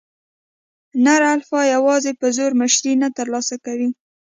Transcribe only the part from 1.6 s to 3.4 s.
یواځې په زور مشري نه تر